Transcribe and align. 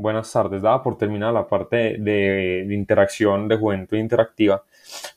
Buenas 0.00 0.32
tardes. 0.32 0.62
Dada 0.62 0.82
por 0.82 0.96
terminada 0.96 1.30
la 1.32 1.46
parte 1.46 1.96
de, 1.98 2.64
de 2.66 2.74
interacción 2.74 3.48
de 3.48 3.56
juventud 3.56 3.98
interactiva, 3.98 4.64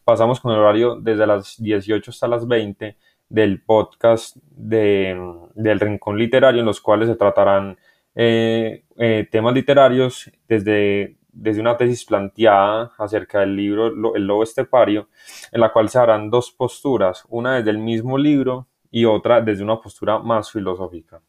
pasamos 0.03 0.41
con 0.41 0.51
el 0.51 0.59
horario 0.59 0.97
desde 0.99 1.25
las 1.25 1.55
18 1.61 2.11
hasta 2.11 2.27
las 2.27 2.45
20 2.45 2.97
del 3.29 3.61
podcast 3.63 4.35
de, 4.51 5.17
del 5.55 5.79
Rincón 5.79 6.17
Literario, 6.17 6.59
en 6.59 6.65
los 6.65 6.81
cuales 6.81 7.07
se 7.07 7.15
tratarán 7.15 7.77
eh, 8.13 8.83
eh, 8.97 9.27
temas 9.31 9.53
literarios 9.53 10.29
desde, 10.47 11.17
desde 11.29 11.61
una 11.61 11.77
tesis 11.77 12.03
planteada 12.05 12.91
acerca 12.97 13.39
del 13.39 13.55
libro 13.55 14.15
El 14.15 14.27
Lobo 14.27 14.43
Estepario, 14.43 15.07
en 15.51 15.61
la 15.61 15.71
cual 15.71 15.89
se 15.89 15.99
harán 15.99 16.29
dos 16.29 16.51
posturas, 16.51 17.23
una 17.29 17.55
desde 17.55 17.71
el 17.71 17.77
mismo 17.79 18.17
libro 18.17 18.67
y 18.91 19.05
otra 19.05 19.41
desde 19.41 19.63
una 19.63 19.79
postura 19.79 20.19
más 20.19 20.51
filosófica. 20.51 21.21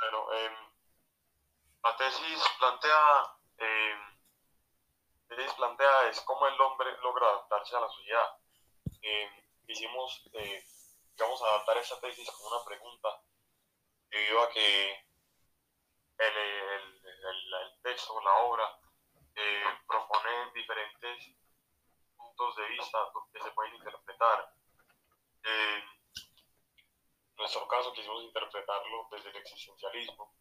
Bueno, 0.00 0.18
em, 0.32 0.52
la 1.84 1.96
tesis 1.96 2.40
plantea, 2.58 3.02
em, 3.58 3.98
tesis 5.28 5.52
plantea 5.54 5.96
es 6.10 6.20
cómo 6.22 6.46
el 6.46 6.60
hombre 6.60 6.90
logra 7.02 7.26
adaptarse 7.28 7.76
a 7.76 7.80
la 7.80 7.88
sociedad. 7.88 8.36
Eh, 9.02 9.30
hicimos, 9.66 10.28
eh, 10.34 10.64
digamos, 11.14 11.42
adaptar 11.42 11.78
esa 11.78 12.00
tesis 12.00 12.30
como 12.30 12.48
una 12.56 12.64
pregunta 12.64 13.22
debido 14.10 14.42
a 14.42 14.50
que 14.50 14.90
el, 16.18 16.36
el, 16.36 17.06
el, 17.06 17.54
el 17.54 17.82
texto, 17.82 18.20
la 18.20 18.34
obra, 18.38 18.78
eh, 19.36 19.64
propone 19.86 20.52
diferentes 20.52 21.34
puntos 22.16 22.56
de 22.56 22.68
vista 22.68 22.98
que 23.32 23.42
se 23.42 23.50
pueden 23.52 23.74
interpretar. 23.76 24.54
Eh, 25.44 25.76
en 25.78 27.36
nuestro 27.36 27.66
caso 27.68 27.92
quisimos 27.92 28.22
interpretarlo 28.24 29.08
desde 29.10 29.30
el 29.30 29.36
existencialismo, 29.36 30.34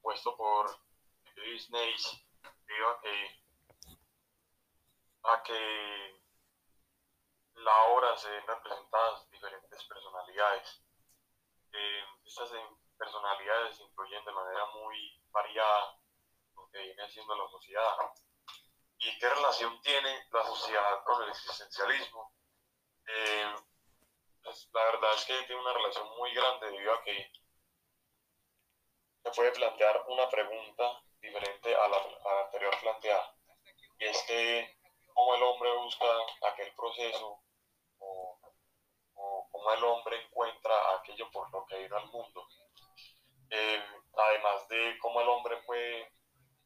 puesto 0.00 0.36
por 0.36 0.76
Disney, 1.36 1.94
debido 2.66 2.88
a 2.88 3.00
que, 3.00 3.43
a 5.24 5.42
que 5.42 6.20
la 7.54 7.82
obra 7.84 8.16
se 8.16 8.30
ven 8.30 8.46
representadas 8.46 9.30
diferentes 9.30 9.84
personalidades. 9.84 10.82
Eh, 11.72 12.04
estas 12.24 12.50
personalidades 12.98 13.80
influyen 13.80 14.24
de 14.24 14.32
manera 14.32 14.66
muy 14.66 15.22
variada 15.30 15.98
lo 16.54 16.68
que 16.70 16.78
viene 16.78 17.08
siendo 17.08 17.34
la 17.34 17.48
sociedad. 17.48 17.96
¿Y 18.98 19.18
qué 19.18 19.28
relación 19.28 19.80
tiene 19.82 20.28
la 20.30 20.44
sociedad 20.44 21.02
con 21.04 21.22
el 21.22 21.30
existencialismo? 21.30 22.32
Eh, 23.06 23.54
pues, 24.42 24.68
la 24.72 24.84
verdad 24.84 25.14
es 25.14 25.24
que 25.24 25.42
tiene 25.44 25.60
una 25.60 25.72
relación 25.72 26.08
muy 26.16 26.32
grande 26.34 26.70
debido 26.70 26.94
a 26.94 27.02
que 27.02 27.32
se 29.24 29.30
puede 29.30 29.52
plantear 29.52 30.04
una 30.06 30.28
pregunta 30.28 31.02
diferente 31.20 31.74
a 31.74 31.88
la, 31.88 31.96
a 31.96 32.34
la 32.34 32.40
anterior 32.44 32.78
planteada. 32.80 33.34
Y 33.98 34.04
es 34.04 34.22
que 34.24 34.73
cómo 35.24 35.36
el 35.36 35.42
hombre 35.42 35.74
busca 35.76 36.04
aquel 36.52 36.70
proceso 36.74 37.40
o, 37.98 38.38
o 39.14 39.48
cómo 39.50 39.72
el 39.72 39.84
hombre 39.84 40.22
encuentra 40.22 40.96
aquello 40.96 41.30
por 41.30 41.50
lo 41.50 41.64
que 41.64 41.78
vino 41.78 41.96
al 41.96 42.06
mundo. 42.10 42.46
Eh, 43.48 43.82
además 44.12 44.68
de 44.68 44.98
cómo 44.98 45.22
el 45.22 45.28
hombre 45.28 45.56
puede, 45.62 46.12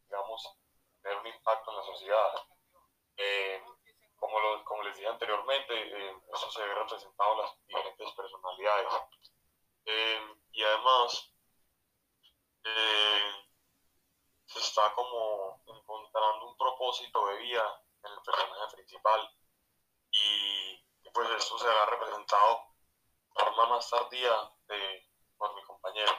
digamos, 0.02 0.58
tener 1.02 1.18
un 1.18 1.26
impacto 1.28 1.70
en 1.70 1.76
la 1.76 1.82
sociedad. 1.84 2.32
Eh, 3.16 3.62
como, 4.16 4.40
lo, 4.40 4.64
como 4.64 4.82
les 4.82 4.96
dije 4.96 5.08
anteriormente, 5.08 5.74
eh, 5.74 6.16
eso 6.34 6.50
se 6.50 6.60
ve 6.60 6.74
representado 6.74 7.32
en 7.34 7.38
las 7.38 7.64
diferentes 7.64 8.12
personalidades. 8.12 8.92
Eh, 9.84 10.34
y 10.50 10.64
además, 10.64 11.32
eh, 12.64 13.32
se 14.46 14.58
está 14.58 14.92
como 14.94 15.62
encontrando 15.64 16.48
un 16.48 16.56
propósito 16.56 17.24
de 17.28 17.36
vida 17.36 17.84
el 18.12 18.22
personaje 18.24 18.76
principal. 18.76 19.20
Y, 20.10 21.10
pues 21.12 21.28
esto 21.36 21.58
será 21.58 21.86
representado 21.86 22.74
de 23.34 23.44
forma 23.44 23.68
más 23.70 23.90
tardía 23.90 24.32
de, 24.68 25.06
por 25.36 25.54
mi 25.54 25.62
compañero. 25.62 26.12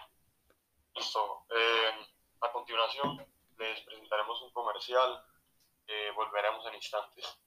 Listo. 0.95 1.45
a 2.41 2.51
continuación, 2.51 3.17
les 3.57 3.81
presentaremos 3.81 4.41
un 4.41 4.51
comercial. 4.51 5.23
volveremos 6.15 6.65
en 6.67 6.75
instantes. 6.75 7.39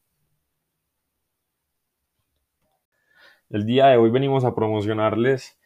El 3.51 3.67
día 3.67 3.89
de 3.89 3.99
hoy 3.99 4.11
venimos 4.11 4.47
a 4.47 4.55
promocionarles 4.55 5.61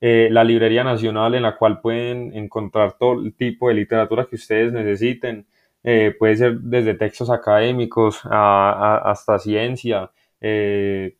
eh, 0.00 0.28
la 0.30 0.42
Librería 0.42 0.84
Nacional 0.84 1.34
en 1.34 1.42
la 1.42 1.56
cual 1.56 1.80
pueden 1.80 2.34
encontrar 2.34 2.96
todo 2.98 3.20
el 3.20 3.34
tipo 3.34 3.68
de 3.68 3.74
literatura 3.74 4.26
que 4.26 4.36
ustedes 4.36 4.72
necesiten. 4.72 5.46
Eh, 5.88 6.16
puede 6.18 6.36
ser 6.36 6.58
desde 6.58 6.94
textos 6.94 7.30
académicos 7.30 8.20
a, 8.24 8.72
a, 8.72 9.10
hasta 9.12 9.38
ciencia, 9.38 10.10
eh, 10.40 11.16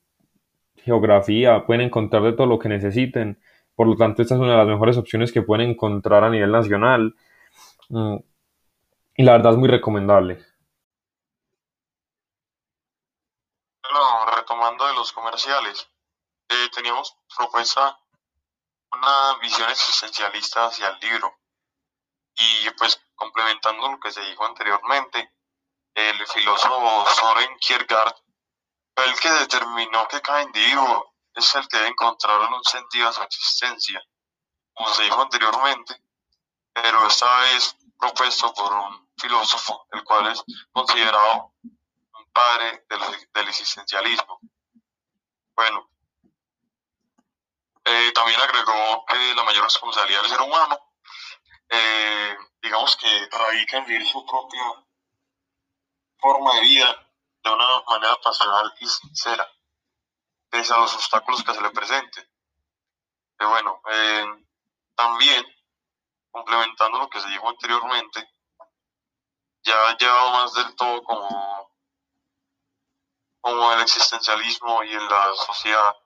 geografía, 0.75 1.65
pueden 1.65 1.83
encontrar 1.83 2.25
de 2.25 2.33
todo 2.33 2.49
lo 2.49 2.59
que 2.59 2.69
necesiten. 2.69 3.41
Por 3.77 3.87
lo 3.87 3.95
tanto, 3.95 4.23
esta 4.23 4.35
es 4.35 4.41
una 4.41 4.53
de 4.53 4.59
las 4.59 4.67
mejores 4.67 4.97
opciones 4.97 5.31
que 5.31 5.43
pueden 5.43 5.71
encontrar 5.71 6.25
a 6.25 6.31
nivel 6.31 6.51
nacional. 6.51 7.15
Mm, 7.91 8.17
y 9.19 9.23
la 9.23 9.33
verdad 9.33 9.53
es 9.53 9.59
muy 9.59 9.69
recomendable. 9.69 10.45
Bueno, 13.85 14.37
retomando 14.37 14.85
de 14.89 14.95
los 14.95 15.13
comerciales, 15.13 15.89
eh, 16.49 16.69
teníamos 16.75 17.17
propuesta 17.37 18.01
una 18.91 19.39
visión 19.41 19.71
existencialista 19.71 20.67
hacia 20.67 20.89
el 20.89 20.99
libro. 21.09 21.33
Y 22.35 22.69
pues 22.77 23.01
complementando 23.17 23.91
lo 23.91 23.99
que 23.99 24.13
se 24.13 24.21
dijo 24.21 24.45
anteriormente, 24.45 25.33
el 25.95 26.27
filósofo 26.27 27.07
Soren 27.15 27.57
Kierkegaard 27.59 28.15
fue 28.95 29.07
el 29.07 29.19
que 29.19 29.31
determinó 29.31 30.07
que 30.09 30.21
cada 30.21 30.43
individuo 30.43 31.15
es 31.35 31.55
el 31.55 31.67
que 31.69 31.77
debe 31.79 31.89
encontrar 31.89 32.39
un 32.41 32.65
sentido 32.65 33.09
a 33.09 33.13
su 33.13 33.23
existencia, 33.23 34.03
como 34.75 34.89
se 34.91 35.05
dijo 35.05 35.21
anteriormente, 35.21 36.01
pero 36.73 37.07
esta 37.07 37.41
vez 37.41 37.77
propuesto 37.99 38.53
por 38.53 38.73
un 38.73 39.09
filósofo, 39.17 39.87
el 39.93 40.05
cual 40.05 40.31
es 40.31 40.45
considerado 40.73 41.53
un 41.63 42.31
padre 42.33 42.85
del, 42.89 43.01
del 43.33 43.49
existencialismo. 43.49 44.39
Bueno, 45.55 45.89
eh, 47.85 48.13
también 48.13 48.41
agregó 48.41 49.05
que 49.07 49.35
la 49.35 49.45
mayor 49.45 49.65
responsabilidad 49.65 50.23
del 50.23 50.31
ser 50.31 50.41
humano, 50.41 50.79
eh, 51.69 52.37
digamos 52.67 52.97
que 52.97 53.29
radica 53.31 53.79
en 53.79 53.87
vivir 53.87 54.07
su 54.07 54.25
propia 54.27 54.85
forma 56.19 56.55
de 56.57 56.61
vida 56.63 57.09
de 57.43 57.51
una 57.51 57.81
manera 57.89 58.17
pasional 58.21 58.75
y 58.81 58.87
sincera, 58.87 59.49
pese 60.51 60.75
a 60.75 60.79
los 60.79 60.95
obstáculos 60.95 61.45
que 61.45 61.55
se 61.55 61.61
le 61.61 61.71
presenten. 61.71 62.29
Y 63.39 63.45
bueno, 63.45 63.81
eh, 63.91 64.25
también, 64.97 65.47
complementando 66.31 66.99
lo 66.99 67.09
que 67.09 67.21
se 67.21 67.29
dijo 67.29 67.49
anteriormente, 67.49 68.29
ya 69.63 69.97
llevado 69.97 70.31
más 70.33 70.55
del 70.55 70.75
todo 70.75 71.03
como, 71.05 71.71
como 73.41 73.73
el 73.73 73.81
existencialismo 73.81 74.83
y 74.83 74.93
en 74.93 75.09
la 75.09 75.35
sociedad 75.35 75.97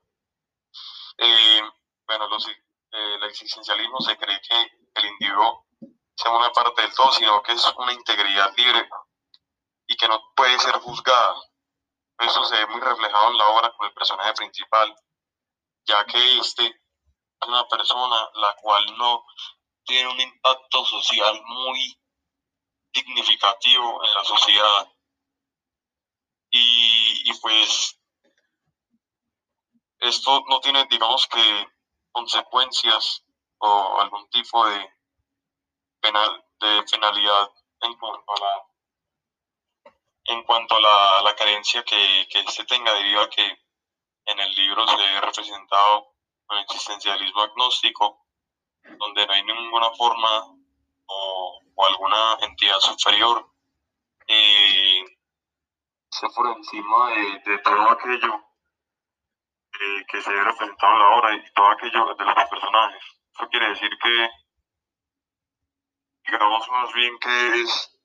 eh, 1.23 1.63
bueno, 2.07 2.29
los, 2.29 2.49
eh, 2.49 2.55
el 2.93 3.25
existencialismo 3.25 4.01
se 4.01 4.17
cree 4.17 4.41
que 4.41 4.55
el 4.95 5.05
individuo 5.07 5.67
sea 6.21 6.33
una 6.33 6.53
parte 6.53 6.83
del 6.83 6.95
todo, 6.95 7.11
sino 7.13 7.43
que 7.43 7.53
es 7.53 7.73
una 7.77 7.93
integridad 7.93 8.53
libre 8.57 8.89
y 9.87 9.97
que 9.97 10.07
no 10.07 10.21
puede 10.37 10.59
ser 10.59 10.75
juzgada. 10.81 11.35
Eso 12.19 12.45
se 12.45 12.57
ve 12.57 12.67
muy 12.67 12.81
reflejado 12.81 13.31
en 13.31 13.39
la 13.39 13.49
obra 13.49 13.73
con 13.77 13.87
el 13.87 13.95
personaje 13.95 14.35
principal, 14.35 14.95
ya 15.87 16.05
que 16.05 16.39
este 16.39 16.67
es 16.67 17.49
una 17.49 17.67
persona 17.69 18.31
la 18.35 18.55
cual 18.61 18.85
no 18.99 19.25
tiene 19.85 20.11
un 20.11 20.21
impacto 20.21 20.85
social 20.85 21.41
muy 21.47 21.99
significativo 22.93 24.05
en 24.05 24.15
la 24.15 24.25
sociedad. 24.25 24.93
Y, 26.51 27.31
y 27.31 27.33
pues 27.41 27.99
esto 30.01 30.43
no 30.49 30.61
tiene, 30.61 30.85
digamos 30.91 31.27
que, 31.29 31.67
consecuencias 32.13 33.25
o 33.59 34.01
algún 34.01 34.29
tipo 34.29 34.67
de, 34.67 35.00
penal, 36.01 36.45
de 36.61 36.83
penalidad 36.91 37.51
en 37.81 37.95
cuanto 37.97 38.33
a 38.33 38.41
la, 38.41 39.93
en 40.25 40.43
cuanto 40.45 40.77
a 40.77 40.81
la, 40.81 41.23
la 41.23 41.35
carencia 41.35 41.83
que, 41.83 42.27
que 42.31 42.43
se 42.51 42.65
tenga 42.65 42.93
debido 42.95 43.23
a 43.23 43.31
que 43.31 43.59
en 44.27 44.39
el 44.39 44.55
libro 44.55 44.87
se 44.87 45.03
ha 45.03 45.21
representado 45.21 46.15
un 46.49 46.59
existencialismo 46.59 47.43
agnóstico, 47.43 48.27
donde 48.83 49.27
no 49.27 49.33
hay 49.33 49.43
ninguna 49.45 49.91
forma 49.93 50.47
o, 51.07 51.61
o 51.75 51.87
alguna 51.87 52.39
entidad 52.41 52.79
superior 52.81 53.51
eh, 54.27 55.05
por 56.35 56.47
encima 56.57 57.11
de, 57.11 57.39
de 57.51 57.59
todo 57.59 57.91
aquello 57.91 58.45
que 60.09 60.21
se 60.21 60.31
ve 60.31 60.43
representado 60.43 60.93
en 60.93 60.99
la 60.99 61.09
obra 61.17 61.35
y 61.35 61.53
todo 61.53 61.67
aquello 61.71 62.15
de 62.15 62.25
los 62.25 62.35
personajes. 62.51 63.03
Eso 63.35 63.49
quiere 63.49 63.69
decir 63.71 63.91
que 64.03 64.31
digamos 66.31 66.69
más 66.71 66.93
bien 66.93 67.19
que 67.19 67.63
es, 67.63 67.97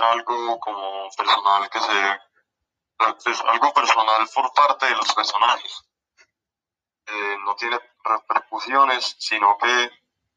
algo 0.00 0.58
como 0.58 1.10
personal 1.16 1.68
que 1.70 1.78
se 1.78 2.20
es 3.30 3.40
algo 3.42 3.72
personal 3.72 4.28
por 4.34 4.52
parte 4.54 4.86
de 4.86 4.96
los 4.96 5.12
personajes. 5.14 5.84
Eh, 7.06 7.36
no 7.44 7.54
tiene 7.56 7.78
repercusiones, 8.04 9.16
sino 9.18 9.58
que 9.58 9.90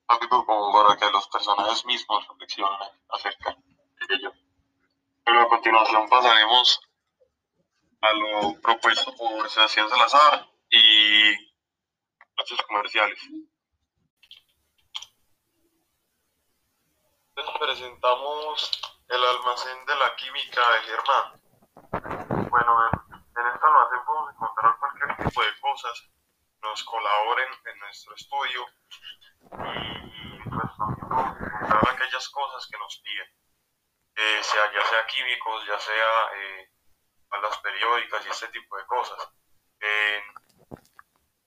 algo 0.07 0.45
como 0.45 0.74
para 0.74 0.97
que 0.97 1.09
los 1.12 1.27
personajes 1.27 1.86
mismos 1.86 2.27
reflexionen 2.27 2.89
acerca 3.09 3.56
de 3.56 4.15
ello. 4.15 4.33
Pero 5.24 5.41
a 5.41 5.50
continuación 5.50 6.09
pasaremos 6.09 6.80
a 8.01 8.13
lo 8.13 8.62
propuesto 8.62 9.15
por 9.15 9.50
Sebastián 9.50 9.89
Salazar 9.89 10.48
y 10.69 11.36
los 12.38 12.62
comerciales. 12.68 13.19
Les 17.36 17.50
presentamos 17.60 18.72
el 19.10 19.26
almacén 19.26 19.86
de 19.86 19.96
la 19.96 20.16
química 20.16 20.62
de 20.72 20.80
Germán. 20.84 22.50
Bueno, 22.50 22.90
en, 22.90 23.48
este 23.48 23.66
almacén 23.66 24.06
podemos 24.06 24.34
encontrar 24.34 24.80
cualquier 24.80 25.18
tipo 25.18 25.42
de 25.42 25.60
cosas 25.60 26.10
nos 26.62 26.84
colaboren 26.86 27.50
en 27.66 27.80
nuestro 27.80 28.16
estudio 28.16 28.66
y 29.42 30.50
pues 30.50 30.78
también 30.78 31.10
podemos 31.10 31.38
encontrar 31.42 31.90
aquellas 31.90 32.30
cosas 32.30 32.68
que 32.68 32.78
nos 32.78 32.98
piden, 33.00 33.28
eh, 34.16 34.40
sea, 34.42 34.72
ya 34.72 34.86
sea 34.86 35.06
químicos, 35.06 35.66
ya 35.68 35.78
sea 35.78 36.32
eh, 36.36 36.72
periódicas 37.62 38.26
y 38.26 38.30
este 38.30 38.48
tipo 38.48 38.78
de 38.78 38.86
cosas. 38.86 39.30
Eh, 39.82 40.22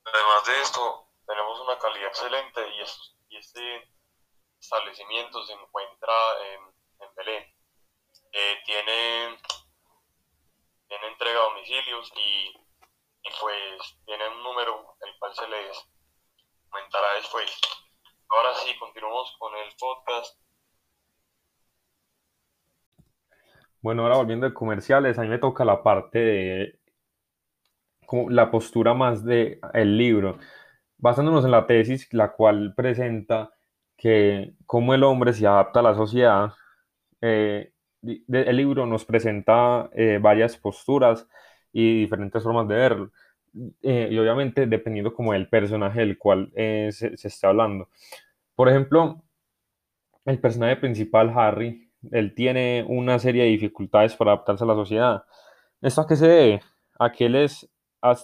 además 0.05 0.45
de 0.45 0.61
esto, 0.61 1.09
tenemos 1.27 1.61
una 1.61 1.79
calidad 1.79 2.09
excelente 2.09 2.69
y, 2.69 2.83
y 3.31 3.39
este 3.39 3.98
establecimiento 4.61 5.43
se 5.45 5.53
encuentra 5.53 6.15
en, 6.53 7.15
Belén. 7.17 7.45
Eh, 8.33 8.57
tiene, 8.65 9.39
tiene 10.89 11.07
entrega 11.09 11.41
a 11.41 11.45
domicilios 11.45 12.13
y, 12.17 12.53
pues 13.41 13.99
tiene 14.05 14.29
un 14.29 14.43
número 14.43 14.97
el 15.01 15.19
cual 15.19 15.35
se 15.35 15.49
les 15.49 15.89
comentará 16.69 17.15
después. 17.15 17.61
Ahora 18.29 18.55
sí, 18.57 18.77
continuamos 18.79 19.35
con 19.39 19.55
el 19.57 19.75
podcast. 19.79 20.41
Bueno, 23.81 24.03
ahora 24.03 24.17
volviendo 24.17 24.47
a 24.47 24.55
comerciales, 24.55 25.19
a 25.19 25.23
mí 25.23 25.29
me 25.29 25.39
toca 25.39 25.65
la 25.65 25.83
parte 25.83 26.19
de 26.19 26.81
la 28.29 28.51
postura 28.51 28.95
más 28.95 29.25
de 29.25 29.61
el 29.73 29.97
libro, 29.97 30.39
basándonos 30.97 31.45
en 31.45 31.51
la 31.53 31.67
tesis, 31.67 32.13
la 32.13 32.33
cual 32.33 32.75
presenta 32.75 33.58
que 33.99 34.55
cómo 34.65 34.95
el 34.95 35.03
hombre 35.03 35.33
se 35.35 35.47
adapta 35.47 35.81
a 35.81 35.83
la 35.83 35.95
sociedad. 35.95 36.53
Eh, 37.21 37.73
el 38.29 38.57
libro 38.57 38.87
nos 38.87 39.05
presenta 39.05 39.91
eh, 39.93 40.19
varias 40.23 40.57
posturas 40.57 41.29
y 41.73 42.01
diferentes 42.01 42.43
formas 42.43 42.69
de 42.69 42.75
verlo. 42.77 43.11
Eh, 43.83 44.09
y 44.11 44.19
obviamente 44.19 44.67
dependiendo 44.67 45.13
como 45.13 45.33
del 45.33 45.49
personaje 45.49 46.01
del 46.01 46.17
cual 46.17 46.51
se, 46.55 47.17
se 47.17 47.29
está 47.29 47.49
hablando. 47.49 47.89
Por 48.55 48.69
ejemplo, 48.69 49.21
el 50.25 50.39
personaje 50.39 50.77
principal, 50.77 51.33
Harry, 51.35 51.91
él 52.13 52.35
tiene 52.35 52.85
una 52.87 53.19
serie 53.19 53.43
de 53.43 53.51
dificultades 53.51 54.15
para 54.15 54.33
adaptarse 54.33 54.63
a 54.63 54.67
la 54.69 54.75
sociedad. 54.75 55.25
¿Esto 55.81 56.03
a 56.03 56.07
qué 56.07 56.15
se 56.15 56.29
debe? 56.29 56.63
A 57.01 57.11
que 57.11 57.27
él, 57.27 57.35
es, 57.35 57.69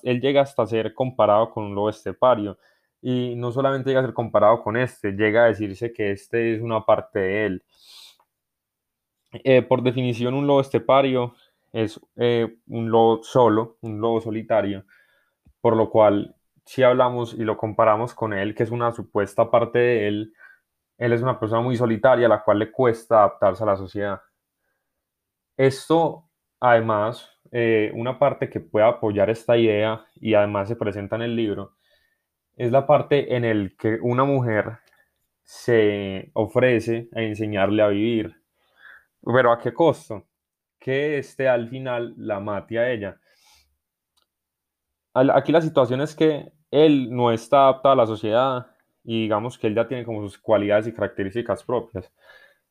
él 0.04 0.20
llega 0.20 0.42
hasta 0.42 0.66
ser 0.66 0.94
comparado 0.94 1.50
con 1.50 1.64
un 1.64 1.74
lobo 1.74 1.90
estepario 1.90 2.58
y 3.06 3.36
no 3.36 3.52
solamente 3.52 3.90
llega 3.90 4.00
a 4.00 4.04
ser 4.04 4.14
comparado 4.14 4.62
con 4.62 4.78
este, 4.78 5.12
llega 5.12 5.44
a 5.44 5.48
decirse 5.48 5.92
que 5.92 6.12
este 6.12 6.54
es 6.54 6.62
una 6.62 6.86
parte 6.86 7.18
de 7.18 7.46
él. 7.46 7.62
Eh, 9.44 9.60
por 9.60 9.82
definición, 9.82 10.32
un 10.32 10.46
lobo 10.46 10.62
estepario 10.62 11.34
es 11.70 12.00
eh, 12.16 12.56
un 12.66 12.90
lobo 12.90 13.22
solo, 13.22 13.76
un 13.82 14.00
lobo 14.00 14.22
solitario, 14.22 14.86
por 15.60 15.76
lo 15.76 15.90
cual 15.90 16.34
si 16.64 16.82
hablamos 16.82 17.34
y 17.34 17.44
lo 17.44 17.58
comparamos 17.58 18.14
con 18.14 18.32
él, 18.32 18.54
que 18.54 18.62
es 18.62 18.70
una 18.70 18.90
supuesta 18.90 19.50
parte 19.50 19.78
de 19.78 20.08
él, 20.08 20.32
él 20.96 21.12
es 21.12 21.20
una 21.20 21.38
persona 21.38 21.60
muy 21.60 21.76
solitaria 21.76 22.24
a 22.24 22.30
la 22.30 22.42
cual 22.42 22.58
le 22.58 22.72
cuesta 22.72 23.18
adaptarse 23.18 23.64
a 23.64 23.66
la 23.66 23.76
sociedad. 23.76 24.22
Esto, 25.58 26.30
además, 26.58 27.30
eh, 27.52 27.92
una 27.94 28.18
parte 28.18 28.48
que 28.48 28.60
puede 28.60 28.86
apoyar 28.86 29.28
esta 29.28 29.58
idea 29.58 30.06
y 30.14 30.32
además 30.32 30.68
se 30.68 30.76
presenta 30.76 31.16
en 31.16 31.22
el 31.22 31.36
libro, 31.36 31.73
es 32.56 32.70
la 32.70 32.86
parte 32.86 33.34
en 33.36 33.44
el 33.44 33.76
que 33.76 33.98
una 34.00 34.24
mujer 34.24 34.78
se 35.42 36.30
ofrece 36.34 37.08
a 37.14 37.22
enseñarle 37.22 37.82
a 37.82 37.88
vivir. 37.88 38.34
Pero 39.22 39.52
¿a 39.52 39.58
qué 39.58 39.72
costo? 39.72 40.26
Que 40.78 41.18
este 41.18 41.48
al 41.48 41.68
final 41.68 42.14
la 42.16 42.40
mate 42.40 42.78
a 42.78 42.90
ella. 42.90 43.20
Aquí 45.14 45.52
la 45.52 45.62
situación 45.62 46.00
es 46.00 46.14
que 46.14 46.52
él 46.70 47.08
no 47.10 47.30
está 47.30 47.64
adaptado 47.64 47.92
a 47.92 47.96
la 47.96 48.06
sociedad 48.06 48.66
y 49.04 49.22
digamos 49.22 49.58
que 49.58 49.68
él 49.68 49.74
ya 49.74 49.86
tiene 49.86 50.04
como 50.04 50.22
sus 50.22 50.38
cualidades 50.38 50.86
y 50.88 50.92
características 50.92 51.62
propias. 51.62 52.12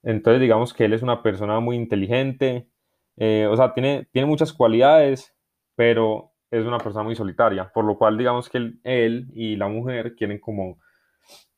Entonces 0.03 0.41
digamos 0.41 0.74
que 0.74 0.85
él 0.85 0.94
es 0.94 1.03
una 1.03 1.24
persona 1.24 1.59
muy 1.62 1.77
inteligente, 1.77 2.68
eh, 3.15 3.47
o 3.50 3.56
sea, 3.56 3.74
tiene, 3.74 4.07
tiene 4.12 4.27
muchas 4.27 4.51
cualidades, 4.51 5.33
pero 5.75 6.32
es 6.53 6.65
una 6.67 6.77
persona 6.77 7.03
muy 7.03 7.15
solitaria, 7.15 7.67
por 7.73 7.83
lo 7.83 7.97
cual 7.97 8.15
digamos 8.15 8.47
que 8.47 8.73
él, 8.83 9.27
y 9.33 9.55
la 9.55 9.67
mujer 9.67 10.15
quieren 10.15 10.39
como 10.39 10.77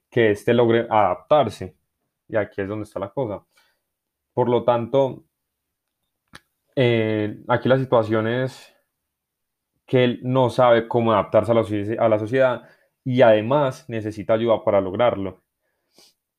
que 0.09 0.31
éste 0.31 0.53
logre 0.53 0.87
adaptarse. 0.89 1.75
Y 2.29 2.37
aquí 2.37 2.61
es 2.61 2.67
donde 2.69 2.83
está 2.83 2.99
la 2.99 3.09
cosa. 3.09 3.43
Por 4.33 4.47
lo 4.47 4.63
tanto, 4.63 5.25
eh, 6.77 7.43
aquí 7.49 7.67
la 7.67 7.77
situación 7.77 8.27
es 8.27 8.73
que 9.85 10.05
él 10.05 10.19
no 10.23 10.49
sabe 10.49 10.87
cómo 10.87 11.11
adaptarse 11.11 11.51
a 11.51 11.55
la, 11.55 12.05
a 12.05 12.09
la 12.09 12.19
sociedad 12.19 12.63
y 13.03 13.21
además 13.21 13.89
necesita 13.89 14.33
ayuda 14.33 14.63
para 14.63 14.79
lograrlo. 14.79 15.43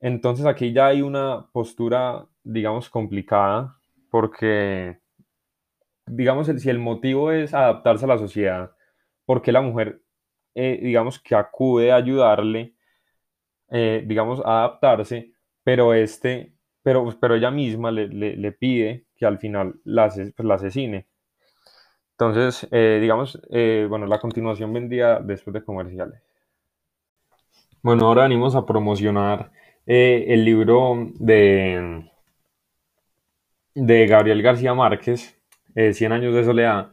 Entonces 0.01 0.47
aquí 0.47 0.73
ya 0.73 0.87
hay 0.87 1.03
una 1.03 1.47
postura, 1.53 2.27
digamos, 2.43 2.89
complicada 2.89 3.77
porque 4.11 4.99
digamos, 6.07 6.47
si 6.47 6.71
el 6.71 6.79
motivo 6.79 7.33
es 7.33 7.53
adaptarse 7.55 8.05
a 8.05 8.09
la 8.09 8.19
sociedad, 8.19 8.73
porque 9.25 9.53
la 9.53 9.61
mujer, 9.61 10.01
eh, 10.55 10.79
digamos, 10.83 11.19
que 11.19 11.35
acude 11.35 11.93
a 11.93 11.97
ayudarle, 11.97 12.75
eh, 13.71 14.05
digamos, 14.07 14.41
a 14.45 14.61
adaptarse, 14.61 15.33
pero 15.65 15.95
este, 15.95 16.53
pero, 16.83 17.15
pero 17.21 17.35
ella 17.35 17.51
misma 17.51 17.91
le, 17.91 18.53
pide 18.53 19.07
que 19.17 19.27
al 19.27 19.39
final 19.39 19.75
la, 19.85 20.09
pues, 20.37 20.51
asesine. 20.51 21.07
Entonces, 22.13 22.67
eh, 22.71 22.99
digamos, 23.01 23.41
bueno, 23.51 24.07
la 24.07 24.19
continuación 24.19 24.73
vendría 24.73 25.21
después 25.21 25.53
de 25.55 25.65
comerciales. 25.65 26.23
Bueno, 27.83 28.07
ahora 28.07 28.23
venimos 28.23 28.55
a 28.57 28.65
promocionar 28.65 29.51
el 29.87 30.45
libro 30.45 31.11
de, 31.19 32.09
de 33.75 34.07
Gabriel 34.07 34.43
García 34.43 34.75
Márquez, 34.75 35.36
eh, 35.77 35.93
Cien 35.93 36.11
años 36.11 36.35
de 36.35 36.45
soledad, 36.45 36.91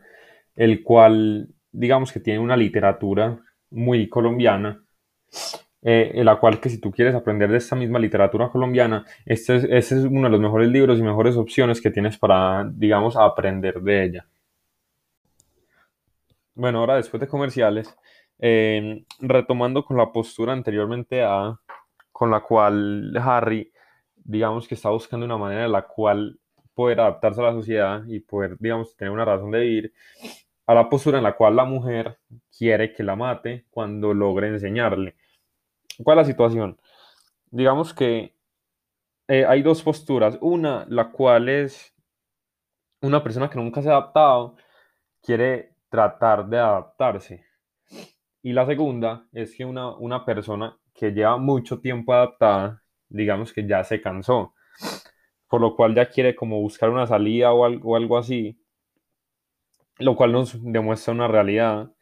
el 0.55 0.83
cual 0.83 1.47
digamos 1.71 2.11
que 2.11 2.19
tiene 2.19 2.39
una 2.39 2.55
literatura 2.55 3.39
muy 3.71 4.07
colombiana, 4.07 4.83
eh, 5.81 6.11
en 6.13 6.25
la 6.25 6.35
cual 6.35 6.59
que 6.59 6.69
si 6.69 6.79
tú 6.79 6.91
quieres 6.91 7.15
aprender 7.15 7.49
de 7.49 7.57
esta 7.57 7.75
misma 7.75 7.97
literatura 7.97 8.49
colombiana, 8.49 9.05
este 9.25 9.55
es, 9.55 9.63
este 9.63 9.95
es 9.95 10.03
uno 10.03 10.23
de 10.23 10.29
los 10.29 10.39
mejores 10.39 10.69
libros 10.69 10.99
y 10.99 11.01
mejores 11.01 11.35
opciones 11.35 11.81
que 11.81 11.89
tienes 11.89 12.17
para, 12.17 12.69
digamos, 12.71 13.17
aprender 13.17 13.81
de 13.81 14.03
ella. 14.03 14.27
Bueno, 16.55 16.79
ahora 16.79 16.97
después 16.97 17.19
de 17.19 17.27
comerciales, 17.27 17.97
eh, 18.39 19.03
retomando 19.19 19.83
con 19.83 19.97
la 19.97 20.11
postura 20.11 20.53
anteriormente 20.53 21.23
a, 21.23 21.57
con 22.11 22.29
la 22.29 22.41
cual 22.41 23.15
Harry, 23.17 23.71
digamos 24.15 24.67
que 24.67 24.75
está 24.75 24.89
buscando 24.89 25.25
una 25.25 25.37
manera 25.37 25.65
en 25.65 25.71
la 25.71 25.81
cual 25.81 26.39
poder 26.73 26.99
adaptarse 26.99 27.41
a 27.41 27.45
la 27.45 27.53
sociedad 27.53 28.03
y 28.07 28.19
poder, 28.19 28.57
digamos, 28.59 28.95
tener 28.95 29.11
una 29.11 29.25
razón 29.25 29.51
de 29.51 29.59
vivir, 29.59 29.93
a 30.65 30.73
la 30.73 30.89
postura 30.89 31.17
en 31.17 31.23
la 31.23 31.35
cual 31.35 31.55
la 31.55 31.65
mujer 31.65 32.19
quiere 32.57 32.93
que 32.93 33.03
la 33.03 33.15
mate 33.15 33.65
cuando 33.69 34.13
logre 34.13 34.47
enseñarle. 34.47 35.15
¿Cuál 36.03 36.19
es 36.19 36.27
la 36.27 36.31
situación? 36.31 36.79
Digamos 37.51 37.93
que 37.93 38.33
eh, 39.27 39.45
hay 39.45 39.61
dos 39.61 39.83
posturas. 39.83 40.37
Una, 40.41 40.85
la 40.89 41.11
cual 41.11 41.49
es 41.49 41.93
una 43.01 43.21
persona 43.23 43.49
que 43.49 43.57
nunca 43.57 43.81
se 43.81 43.89
ha 43.89 43.93
adaptado, 43.93 44.55
quiere 45.21 45.75
tratar 45.89 46.47
de 46.47 46.59
adaptarse. 46.59 47.45
Y 48.41 48.53
la 48.53 48.65
segunda 48.65 49.27
es 49.31 49.55
que 49.55 49.65
una, 49.65 49.95
una 49.97 50.25
persona 50.25 50.77
que 50.93 51.11
lleva 51.11 51.37
mucho 51.37 51.79
tiempo 51.79 52.13
adaptada, 52.13 52.81
digamos 53.09 53.51
que 53.51 53.67
ya 53.67 53.83
se 53.83 54.01
cansó 54.01 54.53
por 55.53 55.62
lo 55.62 55.75
cual 55.75 55.93
ya 55.93 56.10
quiere 56.10 56.36
como 56.36 56.60
buscar 56.60 56.89
una 56.89 57.05
salida 57.05 57.53
o 57.53 57.63
algo, 57.63 57.95
algo 57.95 58.17
así, 58.17 58.60
lo 60.00 60.15
cual 60.15 60.31
nos 60.31 60.57
demuestra 60.63 61.13
una 61.13 61.27
realidad 61.27 61.93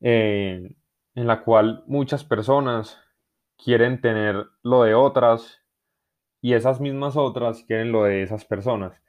eh, 0.00 0.74
en 1.14 1.26
la 1.28 1.44
cual 1.44 1.84
muchas 1.86 2.24
personas 2.24 3.00
quieren 3.56 4.00
tener 4.00 4.46
lo 4.64 4.82
de 4.82 4.94
otras 4.94 5.62
y 6.40 6.54
esas 6.54 6.80
mismas 6.80 7.16
otras 7.16 7.62
quieren 7.62 7.92
lo 7.92 8.02
de 8.02 8.24
esas 8.24 8.44
personas. 8.44 9.00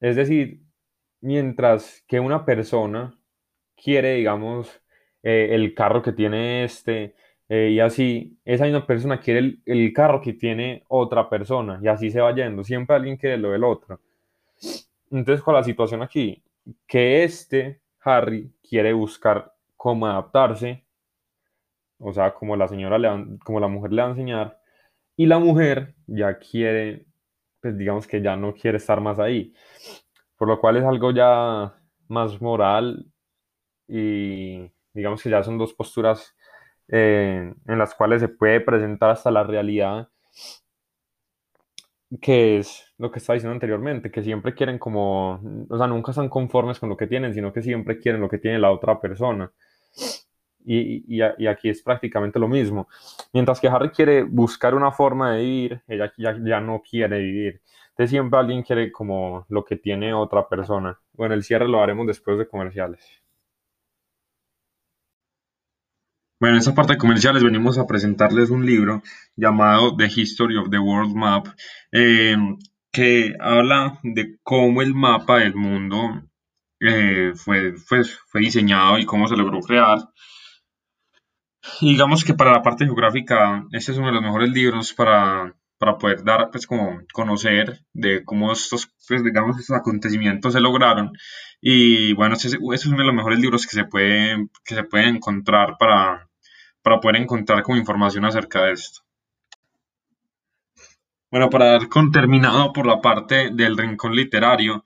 Es 0.00 0.16
decir, 0.16 0.64
mientras 1.20 2.02
que 2.08 2.18
una 2.18 2.44
persona 2.44 3.16
quiere, 3.76 4.14
digamos, 4.14 4.82
eh, 5.22 5.50
el 5.52 5.74
carro 5.74 6.02
que 6.02 6.10
tiene 6.10 6.64
este, 6.64 7.14
eh, 7.48 7.70
y 7.72 7.80
así, 7.80 8.38
esa 8.44 8.64
misma 8.64 8.86
persona 8.86 9.20
quiere 9.20 9.40
el, 9.40 9.62
el, 9.66 9.92
carro 9.92 10.20
que 10.20 10.32
tiene 10.32 10.84
otra 10.88 11.28
persona, 11.28 11.78
y 11.82 11.88
así 11.88 12.10
se 12.10 12.20
va 12.20 12.34
yendo. 12.34 12.64
Siempre 12.64 12.96
alguien 12.96 13.16
quiere 13.16 13.36
lo 13.36 13.50
del 13.50 13.64
otro. 13.64 14.00
Entonces, 15.10 15.42
con 15.42 15.54
la 15.54 15.62
situación 15.62 16.02
aquí, 16.02 16.42
que 16.86 17.24
este 17.24 17.80
Harry 18.00 18.50
quiere 18.68 18.92
buscar 18.92 19.54
cómo 19.76 20.06
adaptarse, 20.06 20.84
o 21.98 22.12
sea, 22.12 22.34
como 22.34 22.56
la 22.56 22.68
señora 22.68 22.98
le 22.98 23.08
va, 23.08 23.24
como 23.44 23.60
la 23.60 23.68
mujer 23.68 23.92
le 23.92 24.02
va 24.02 24.08
a 24.08 24.10
enseñar, 24.12 24.60
y 25.16 25.26
la 25.26 25.38
mujer 25.38 25.94
ya 26.06 26.38
quiere, 26.38 27.06
pues 27.60 27.76
digamos 27.78 28.06
que 28.06 28.22
ya 28.22 28.36
no 28.36 28.54
quiere 28.54 28.78
estar 28.78 29.00
más 29.00 29.18
ahí, 29.18 29.54
por 30.36 30.48
lo 30.48 30.60
cual 30.60 30.78
es 30.78 30.84
algo 30.84 31.12
ya 31.12 31.74
más 32.08 32.40
moral 32.40 33.06
y 33.88 34.70
digamos 34.92 35.22
que 35.22 35.30
ya 35.30 35.42
son 35.42 35.58
dos 35.58 35.74
posturas 35.74 36.34
eh, 36.88 37.54
en 37.66 37.78
las 37.78 37.94
cuales 37.94 38.20
se 38.20 38.28
puede 38.28 38.60
presentar 38.60 39.10
hasta 39.10 39.30
la 39.30 39.42
realidad 39.44 40.08
que 42.20 42.58
es 42.58 42.92
lo 42.98 43.10
que 43.10 43.18
estaba 43.18 43.34
diciendo 43.34 43.54
anteriormente, 43.54 44.10
que 44.10 44.22
siempre 44.22 44.54
quieren 44.54 44.78
como, 44.78 45.40
o 45.68 45.78
sea, 45.78 45.86
nunca 45.86 46.12
están 46.12 46.28
conformes 46.28 46.78
con 46.78 46.88
lo 46.88 46.96
que 46.96 47.06
tienen, 47.06 47.34
sino 47.34 47.52
que 47.52 47.62
siempre 47.62 47.98
quieren 47.98 48.20
lo 48.20 48.28
que 48.28 48.38
tiene 48.38 48.58
la 48.58 48.70
otra 48.70 49.00
persona. 49.00 49.50
Y, 50.66 51.04
y, 51.18 51.22
y 51.38 51.46
aquí 51.46 51.68
es 51.68 51.82
prácticamente 51.82 52.38
lo 52.38 52.48
mismo. 52.48 52.88
Mientras 53.32 53.60
que 53.60 53.68
Harry 53.68 53.90
quiere 53.90 54.22
buscar 54.22 54.74
una 54.74 54.90
forma 54.92 55.32
de 55.32 55.42
vivir, 55.42 55.82
ella 55.86 56.12
ya, 56.16 56.38
ya 56.42 56.60
no 56.60 56.82
quiere 56.82 57.18
vivir. 57.18 57.60
Entonces 57.90 58.10
siempre 58.10 58.38
alguien 58.38 58.62
quiere 58.62 58.90
como 58.90 59.44
lo 59.48 59.64
que 59.64 59.76
tiene 59.76 60.14
otra 60.14 60.48
persona. 60.48 60.98
Bueno, 61.12 61.34
el 61.34 61.44
cierre 61.44 61.68
lo 61.68 61.82
haremos 61.82 62.06
después 62.06 62.38
de 62.38 62.48
comerciales. 62.48 63.23
Bueno, 66.44 66.56
en 66.56 66.60
esta 66.60 66.74
parte 66.74 66.92
de 66.92 66.98
comerciales 66.98 67.42
venimos 67.42 67.78
a 67.78 67.86
presentarles 67.86 68.50
un 68.50 68.66
libro 68.66 69.02
llamado 69.34 69.96
The 69.96 70.10
History 70.14 70.58
of 70.58 70.68
the 70.68 70.78
World 70.78 71.14
Map, 71.14 71.46
eh, 71.90 72.36
que 72.92 73.34
habla 73.40 73.98
de 74.02 74.36
cómo 74.42 74.82
el 74.82 74.94
mapa 74.94 75.38
del 75.38 75.54
mundo 75.54 76.22
eh, 76.80 77.32
fue, 77.34 77.78
fue, 77.78 78.04
fue 78.04 78.42
diseñado 78.42 78.98
y 78.98 79.06
cómo 79.06 79.26
se 79.26 79.38
logró 79.38 79.60
crear. 79.60 80.00
Y 81.80 81.92
digamos 81.92 82.24
que 82.24 82.34
para 82.34 82.52
la 82.52 82.62
parte 82.62 82.84
geográfica, 82.84 83.64
este 83.72 83.92
es 83.92 83.96
uno 83.96 84.08
de 84.08 84.12
los 84.12 84.22
mejores 84.22 84.50
libros 84.50 84.92
para, 84.92 85.56
para 85.78 85.96
poder 85.96 86.24
dar, 86.24 86.50
pues 86.50 86.66
como 86.66 87.00
conocer 87.14 87.80
de 87.94 88.22
cómo 88.22 88.52
estos, 88.52 88.92
pues 89.08 89.24
digamos, 89.24 89.58
estos 89.58 89.78
acontecimientos 89.78 90.52
se 90.52 90.60
lograron. 90.60 91.12
Y 91.62 92.12
bueno, 92.12 92.34
este, 92.34 92.48
este 92.48 92.74
es 92.74 92.84
uno 92.84 92.98
de 92.98 93.06
los 93.06 93.14
mejores 93.14 93.38
libros 93.38 93.66
que 93.66 93.76
se 93.76 93.84
puede, 93.84 94.46
que 94.62 94.74
se 94.74 94.84
puede 94.84 95.08
encontrar 95.08 95.78
para, 95.78 96.28
para 96.84 97.00
poder 97.00 97.16
encontrar 97.16 97.62
como 97.62 97.78
información 97.78 98.26
acerca 98.26 98.66
de 98.66 98.72
esto. 98.72 99.00
Bueno, 101.30 101.48
para 101.50 101.72
dar 101.72 101.88
con 101.88 102.12
terminado 102.12 102.72
por 102.72 102.86
la 102.86 103.00
parte 103.00 103.50
del 103.50 103.76
rincón 103.76 104.14
literario, 104.14 104.84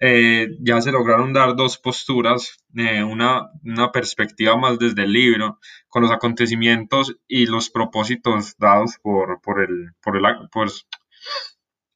eh, 0.00 0.48
ya 0.60 0.80
se 0.82 0.92
lograron 0.92 1.32
dar 1.32 1.54
dos 1.54 1.78
posturas, 1.78 2.58
eh, 2.76 3.02
una, 3.04 3.50
una, 3.64 3.90
perspectiva 3.92 4.56
más 4.56 4.78
desde 4.78 5.04
el 5.04 5.12
libro, 5.12 5.60
con 5.88 6.02
los 6.02 6.10
acontecimientos 6.10 7.16
y 7.28 7.46
los 7.46 7.70
propósitos 7.70 8.56
dados 8.58 8.98
por, 9.00 9.40
por, 9.40 9.62
el, 9.62 9.92
por, 10.02 10.16
el, 10.16 10.24
por, 10.50 10.68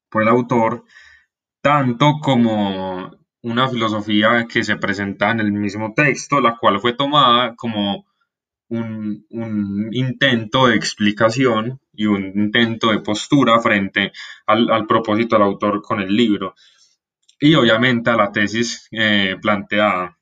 por 0.08 0.22
el 0.22 0.28
autor, 0.28 0.84
tanto 1.60 2.20
como 2.22 3.10
una 3.42 3.68
filosofía 3.68 4.46
que 4.48 4.62
se 4.62 4.76
presenta 4.76 5.32
en 5.32 5.40
el 5.40 5.52
mismo 5.52 5.94
texto, 5.94 6.40
la 6.40 6.56
cual 6.56 6.80
fue 6.80 6.94
tomada 6.94 7.56
como 7.56 8.06
un, 8.72 9.90
intento 9.92 10.66
de 10.66 10.76
explicación 10.76 11.80
y 11.92 12.06
un 12.06 12.24
intento 12.24 12.90
de 12.90 13.00
postura 13.00 13.60
frente 13.60 14.12
al, 14.46 14.70
al, 14.70 14.86
propósito 14.86 15.36
del 15.36 15.44
autor 15.44 15.82
con 15.82 16.00
el 16.00 16.14
libro 16.16 16.54
y 17.38 17.54
obviamente 17.54 18.10
a 18.10 18.16
la 18.16 18.32
tesis 18.32 18.88
eh, 18.92 19.36
planteada. 19.40 20.16